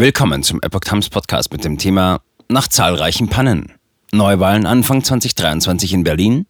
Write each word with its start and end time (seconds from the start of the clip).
Willkommen 0.00 0.44
zum 0.44 0.62
Epoch 0.62 0.82
Times 0.82 1.08
Podcast 1.08 1.50
mit 1.50 1.64
dem 1.64 1.76
Thema 1.76 2.20
Nach 2.48 2.68
zahlreichen 2.68 3.28
Pannen. 3.28 3.72
Neuwahlen 4.12 4.64
Anfang 4.64 5.02
2023 5.02 5.92
in 5.92 6.04
Berlin. 6.04 6.46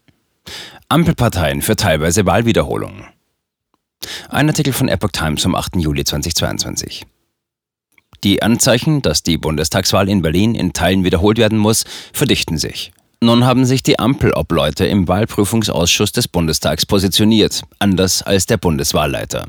Ampelparteien 0.90 1.62
für 1.62 1.74
teilweise 1.74 2.26
Wahlwiederholung. 2.26 3.06
Ein 4.28 4.50
Artikel 4.50 4.74
von 4.74 4.88
Epoch 4.88 5.12
Times 5.12 5.44
vom 5.44 5.54
8. 5.54 5.76
Juli 5.76 6.04
2022. 6.04 7.06
Die 8.22 8.42
Anzeichen, 8.42 9.00
dass 9.00 9.22
die 9.22 9.38
Bundestagswahl 9.38 10.10
in 10.10 10.20
Berlin 10.20 10.54
in 10.54 10.74
Teilen 10.74 11.04
wiederholt 11.04 11.38
werden 11.38 11.56
muss, 11.56 11.86
verdichten 12.12 12.58
sich. 12.58 12.92
Nun 13.22 13.46
haben 13.46 13.64
sich 13.64 13.82
die 13.82 13.98
Ampelobleute 13.98 14.84
im 14.84 15.08
Wahlprüfungsausschuss 15.08 16.12
des 16.12 16.28
Bundestags 16.28 16.84
positioniert, 16.84 17.62
anders 17.78 18.20
als 18.20 18.44
der 18.44 18.58
Bundeswahlleiter. 18.58 19.46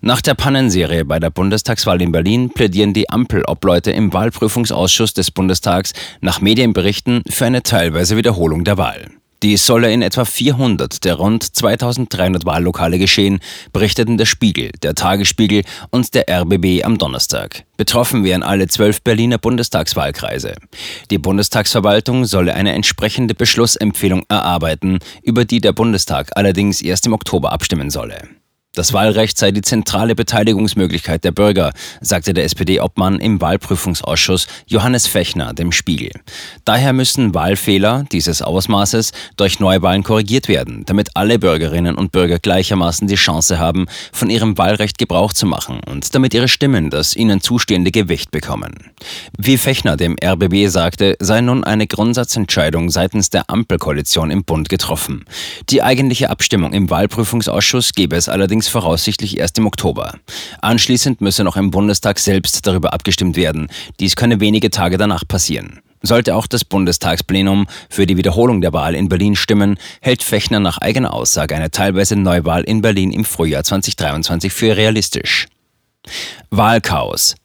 Nach 0.00 0.20
der 0.20 0.34
Pannenserie 0.34 1.06
bei 1.06 1.18
der 1.18 1.30
Bundestagswahl 1.30 2.02
in 2.02 2.12
Berlin 2.12 2.50
plädieren 2.50 2.92
die 2.92 3.08
Ampelobleute 3.08 3.90
im 3.90 4.12
Wahlprüfungsausschuss 4.12 5.14
des 5.14 5.30
Bundestags 5.30 5.94
nach 6.20 6.42
Medienberichten 6.42 7.22
für 7.26 7.46
eine 7.46 7.62
teilweise 7.62 8.16
Wiederholung 8.18 8.64
der 8.64 8.76
Wahl. 8.76 9.08
Dies 9.42 9.64
solle 9.64 9.92
in 9.92 10.02
etwa 10.02 10.26
400 10.26 11.04
der 11.04 11.14
rund 11.14 11.42
2300 11.42 12.44
Wahllokale 12.44 12.98
geschehen, 12.98 13.40
berichteten 13.72 14.18
der 14.18 14.26
Spiegel, 14.26 14.72
der 14.82 14.94
Tagesspiegel 14.94 15.64
und 15.90 16.14
der 16.14 16.26
RBB 16.28 16.84
am 16.84 16.98
Donnerstag. 16.98 17.64
Betroffen 17.76 18.24
wären 18.24 18.42
alle 18.42 18.68
zwölf 18.68 19.02
Berliner 19.02 19.38
Bundestagswahlkreise. 19.38 20.54
Die 21.10 21.18
Bundestagsverwaltung 21.18 22.26
solle 22.26 22.54
eine 22.54 22.72
entsprechende 22.72 23.34
Beschlussempfehlung 23.34 24.24
erarbeiten, 24.28 24.98
über 25.22 25.46
die 25.46 25.60
der 25.60 25.72
Bundestag 25.72 26.30
allerdings 26.36 26.82
erst 26.82 27.06
im 27.06 27.12
Oktober 27.12 27.52
abstimmen 27.52 27.90
solle. 27.90 28.28
Das 28.76 28.92
Wahlrecht 28.92 29.38
sei 29.38 29.52
die 29.52 29.62
zentrale 29.62 30.16
Beteiligungsmöglichkeit 30.16 31.22
der 31.22 31.30
Bürger, 31.30 31.72
sagte 32.00 32.34
der 32.34 32.42
SPD-Obmann 32.42 33.20
im 33.20 33.40
Wahlprüfungsausschuss 33.40 34.48
Johannes 34.66 35.06
Fechner 35.06 35.54
dem 35.54 35.70
Spiegel. 35.70 36.10
Daher 36.64 36.92
müssen 36.92 37.34
Wahlfehler 37.34 38.04
dieses 38.10 38.42
Ausmaßes 38.42 39.12
durch 39.36 39.60
Neuwahlen 39.60 40.02
korrigiert 40.02 40.48
werden, 40.48 40.82
damit 40.86 41.10
alle 41.14 41.38
Bürgerinnen 41.38 41.94
und 41.94 42.10
Bürger 42.10 42.40
gleichermaßen 42.40 43.06
die 43.06 43.14
Chance 43.14 43.60
haben, 43.60 43.86
von 44.12 44.28
ihrem 44.28 44.58
Wahlrecht 44.58 44.98
Gebrauch 44.98 45.32
zu 45.32 45.46
machen 45.46 45.78
und 45.88 46.12
damit 46.12 46.34
ihre 46.34 46.48
Stimmen 46.48 46.90
das 46.90 47.14
ihnen 47.14 47.40
zustehende 47.40 47.92
Gewicht 47.92 48.32
bekommen. 48.32 48.90
Wie 49.38 49.56
Fechner 49.56 49.96
dem 49.96 50.16
RBB 50.20 50.66
sagte, 50.66 51.16
sei 51.20 51.42
nun 51.42 51.62
eine 51.62 51.86
Grundsatzentscheidung 51.86 52.90
seitens 52.90 53.30
der 53.30 53.48
Ampelkoalition 53.50 54.32
im 54.32 54.42
Bund 54.42 54.68
getroffen. 54.68 55.26
Die 55.70 55.80
eigentliche 55.80 56.30
Abstimmung 56.30 56.72
im 56.72 56.90
Wahlprüfungsausschuss 56.90 57.92
gebe 57.92 58.16
es 58.16 58.28
allerdings 58.28 58.63
allerdings 58.64 58.68
voraussichtlich 58.68 59.38
erst 59.38 59.58
im 59.58 59.66
Oktober. 59.66 60.14
Anschließend 60.60 61.20
müsse 61.20 61.44
noch 61.44 61.56
im 61.56 61.70
Bundestag 61.70 62.18
selbst 62.18 62.66
darüber 62.66 62.92
abgestimmt 62.92 63.36
werden. 63.36 63.68
Dies 64.00 64.16
könne 64.16 64.40
wenige 64.40 64.70
Tage 64.70 64.96
danach 64.96 65.24
passieren. 65.26 65.80
Sollte 66.02 66.34
auch 66.34 66.46
das 66.46 66.64
Bundestagsplenum 66.64 67.66
für 67.88 68.06
die 68.06 68.16
Wiederholung 68.16 68.60
der 68.60 68.72
Wahl 68.72 68.94
in 68.94 69.08
Berlin 69.08 69.36
stimmen, 69.36 69.78
hält 70.02 70.22
Fechner 70.22 70.60
nach 70.60 70.78
eigener 70.78 71.14
Aussage 71.14 71.54
eine 71.56 71.70
teilweise 71.70 72.16
Neuwahl 72.16 72.62
in 72.64 72.82
Berlin 72.82 73.10
im 73.10 73.24
Frühjahr 73.24 73.64
2023 73.64 74.52
für 74.52 74.76
realistisch. 74.76 75.46
Wahlchaos. 76.50 77.36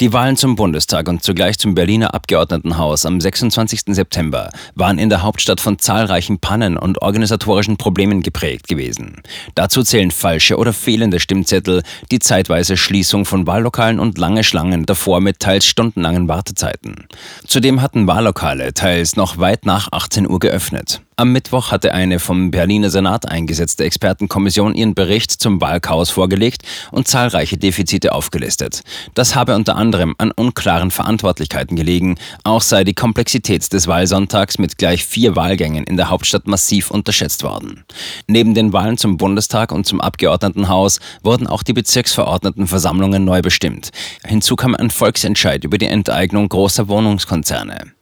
Die 0.00 0.12
Wahlen 0.12 0.36
zum 0.36 0.56
Bundestag 0.56 1.08
und 1.08 1.22
zugleich 1.22 1.58
zum 1.58 1.74
Berliner 1.74 2.14
Abgeordnetenhaus 2.14 3.06
am 3.06 3.20
26. 3.20 3.94
September 3.94 4.50
waren 4.74 4.98
in 4.98 5.08
der 5.08 5.22
Hauptstadt 5.22 5.60
von 5.60 5.78
zahlreichen 5.78 6.38
Pannen 6.38 6.76
und 6.76 7.02
organisatorischen 7.02 7.76
Problemen 7.76 8.22
geprägt 8.22 8.68
gewesen. 8.68 9.22
Dazu 9.54 9.82
zählen 9.82 10.10
falsche 10.10 10.56
oder 10.56 10.72
fehlende 10.72 11.20
Stimmzettel, 11.20 11.82
die 12.10 12.18
zeitweise 12.18 12.76
Schließung 12.76 13.24
von 13.24 13.46
Wahllokalen 13.46 14.00
und 14.00 14.18
lange 14.18 14.44
Schlangen 14.44 14.86
davor 14.86 15.20
mit 15.20 15.40
teils 15.40 15.66
stundenlangen 15.66 16.28
Wartezeiten. 16.28 17.06
Zudem 17.46 17.82
hatten 17.82 18.06
Wahllokale 18.06 18.74
teils 18.74 19.16
noch 19.16 19.38
weit 19.38 19.66
nach 19.66 19.88
18 19.92 20.28
Uhr 20.28 20.38
geöffnet. 20.38 21.00
Am 21.18 21.32
Mittwoch 21.32 21.70
hatte 21.70 21.94
eine 21.94 22.18
vom 22.18 22.50
Berliner 22.50 22.90
Senat 22.90 23.26
eingesetzte 23.26 23.84
Expertenkommission 23.84 24.74
ihren 24.74 24.94
Bericht 24.94 25.30
zum 25.30 25.62
Wahlchaos 25.62 26.10
vorgelegt 26.10 26.60
und 26.90 27.08
zahlreiche 27.08 27.56
Defizite 27.56 28.12
aufgelistet. 28.12 28.82
Das 29.14 29.34
habe 29.34 29.54
unter 29.54 29.76
anderem 29.76 30.14
an 30.18 30.30
unklaren 30.30 30.90
Verantwortlichkeiten 30.90 31.74
gelegen, 31.74 32.18
auch 32.44 32.60
sei 32.60 32.84
die 32.84 32.92
Komplexität 32.92 33.72
des 33.72 33.86
Wahlsonntags 33.86 34.58
mit 34.58 34.76
gleich 34.76 35.06
vier 35.06 35.36
Wahlgängen 35.36 35.84
in 35.84 35.96
der 35.96 36.10
Hauptstadt 36.10 36.46
massiv 36.46 36.90
unterschätzt 36.90 37.42
worden. 37.42 37.86
Neben 38.26 38.52
den 38.52 38.74
Wahlen 38.74 38.98
zum 38.98 39.16
Bundestag 39.16 39.72
und 39.72 39.86
zum 39.86 40.02
Abgeordnetenhaus 40.02 41.00
wurden 41.22 41.46
auch 41.46 41.62
die 41.62 41.72
Bezirksverordnetenversammlungen 41.72 43.24
neu 43.24 43.40
bestimmt. 43.40 43.88
Hinzu 44.22 44.54
kam 44.54 44.74
ein 44.74 44.90
Volksentscheid 44.90 45.64
über 45.64 45.78
die 45.78 45.86
Enteignung 45.86 46.46
großer 46.50 46.88
Wohnungskonzerne. 46.88 47.92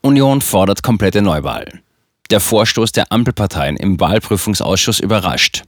Union 0.00 0.40
fordert 0.40 0.82
komplette 0.82 1.20
Neuwahl 1.20 1.83
der 2.30 2.40
Vorstoß 2.40 2.92
der 2.92 3.12
Ampelparteien 3.12 3.76
im 3.76 4.00
Wahlprüfungsausschuss 4.00 5.00
überrascht. 5.00 5.62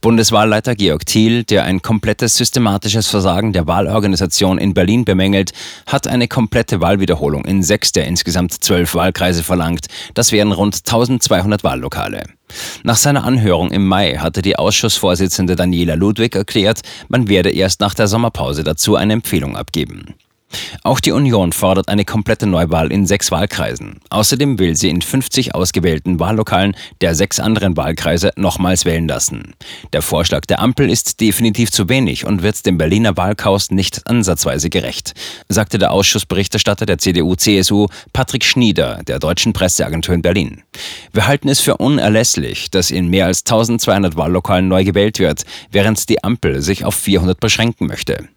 Bundeswahlleiter 0.00 0.74
Georg 0.74 1.06
Thiel, 1.06 1.44
der 1.44 1.64
ein 1.64 1.82
komplettes 1.82 2.36
systematisches 2.36 3.06
Versagen 3.06 3.52
der 3.52 3.66
Wahlorganisation 3.66 4.58
in 4.58 4.74
Berlin 4.74 5.04
bemängelt, 5.04 5.52
hat 5.86 6.08
eine 6.08 6.28
komplette 6.28 6.80
Wahlwiederholung 6.80 7.44
in 7.44 7.62
sechs 7.62 7.92
der 7.92 8.06
insgesamt 8.06 8.52
zwölf 8.52 8.94
Wahlkreise 8.94 9.42
verlangt. 9.42 9.86
Das 10.14 10.32
wären 10.32 10.52
rund 10.52 10.76
1200 10.76 11.62
Wahllokale. 11.62 12.24
Nach 12.82 12.96
seiner 12.96 13.24
Anhörung 13.24 13.70
im 13.70 13.86
Mai 13.86 14.16
hatte 14.16 14.42
die 14.42 14.56
Ausschussvorsitzende 14.56 15.54
Daniela 15.54 15.94
Ludwig 15.94 16.34
erklärt, 16.34 16.80
man 17.08 17.28
werde 17.28 17.50
erst 17.50 17.80
nach 17.80 17.94
der 17.94 18.08
Sommerpause 18.08 18.64
dazu 18.64 18.96
eine 18.96 19.12
Empfehlung 19.12 19.56
abgeben. 19.56 20.14
Auch 20.82 21.00
die 21.00 21.12
Union 21.12 21.52
fordert 21.52 21.88
eine 21.88 22.04
komplette 22.04 22.46
Neuwahl 22.46 22.90
in 22.90 23.06
sechs 23.06 23.30
Wahlkreisen. 23.30 24.00
Außerdem 24.10 24.58
will 24.58 24.76
sie 24.76 24.88
in 24.88 25.02
50 25.02 25.54
ausgewählten 25.54 26.18
Wahllokalen 26.18 26.74
der 27.00 27.14
sechs 27.14 27.38
anderen 27.38 27.76
Wahlkreise 27.76 28.32
nochmals 28.36 28.84
wählen 28.84 29.06
lassen. 29.06 29.54
Der 29.92 30.02
Vorschlag 30.02 30.46
der 30.46 30.60
Ampel 30.60 30.90
ist 30.90 31.20
definitiv 31.20 31.70
zu 31.70 31.88
wenig 31.88 32.26
und 32.26 32.42
wird 32.42 32.64
dem 32.66 32.78
Berliner 32.78 33.16
Wahlchaos 33.16 33.70
nicht 33.70 34.06
ansatzweise 34.06 34.70
gerecht, 34.70 35.14
sagte 35.48 35.78
der 35.78 35.92
Ausschussberichterstatter 35.92 36.86
der 36.86 36.98
CDU-CSU 36.98 37.86
Patrick 38.12 38.44
Schnieder 38.44 39.02
der 39.06 39.18
Deutschen 39.18 39.52
Presseagentur 39.52 40.14
in 40.14 40.22
Berlin. 40.22 40.62
Wir 41.12 41.26
halten 41.26 41.48
es 41.48 41.60
für 41.60 41.76
unerlässlich, 41.76 42.70
dass 42.70 42.90
in 42.90 43.08
mehr 43.08 43.26
als 43.26 43.40
1200 43.40 44.16
Wahllokalen 44.16 44.68
neu 44.68 44.84
gewählt 44.84 45.18
wird, 45.18 45.44
während 45.70 46.08
die 46.08 46.22
Ampel 46.24 46.62
sich 46.62 46.84
auf 46.84 46.94
400 46.94 47.38
beschränken 47.38 47.86
möchte. 47.86 48.28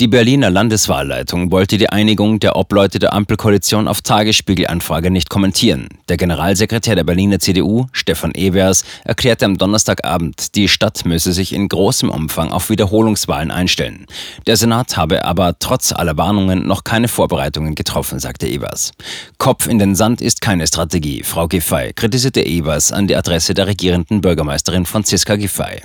Die 0.00 0.06
Berliner 0.06 0.50
Landeswahlleitung 0.50 1.50
wollte 1.50 1.76
die 1.76 1.88
Einigung 1.88 2.38
der 2.38 2.54
Obleute 2.54 2.98
der 2.98 3.12
Ampelkoalition 3.12 3.88
auf 3.88 4.00
Tagesspiegelanfrage 4.00 5.10
nicht 5.10 5.28
kommentieren. 5.28 5.88
Der 6.08 6.16
Generalsekretär 6.16 6.94
der 6.94 7.04
Berliner 7.04 7.40
CDU, 7.40 7.86
Stefan 7.92 8.32
Evers, 8.34 8.84
erklärte 9.04 9.44
am 9.44 9.58
Donnerstagabend, 9.58 10.54
die 10.54 10.68
Stadt 10.68 11.04
müsse 11.04 11.32
sich 11.32 11.52
in 11.52 11.68
großem 11.68 12.10
Umfang 12.10 12.52
auf 12.52 12.70
Wiederholungswahlen 12.70 13.50
einstellen. 13.50 14.06
Der 14.46 14.56
Senat 14.56 14.96
habe 14.96 15.24
aber 15.24 15.58
trotz 15.58 15.92
aller 15.92 16.16
Warnungen 16.16 16.66
noch 16.66 16.84
keine 16.84 17.08
Vorbereitungen 17.08 17.74
getroffen, 17.74 18.20
sagte 18.20 18.46
Evers. 18.46 18.92
Kopf 19.38 19.66
in 19.66 19.80
den 19.80 19.96
Sand 19.96 20.20
ist 20.20 20.40
keine 20.40 20.66
Strategie, 20.66 21.24
Frau 21.24 21.48
Giffey, 21.48 21.92
kritisierte 21.92 22.44
Evers 22.46 22.92
an 22.92 23.08
die 23.08 23.16
Adresse 23.16 23.54
der 23.54 23.66
regierenden 23.66 24.20
Bürgermeisterin 24.20 24.86
Franziska 24.86 25.34
Giffey. 25.34 25.82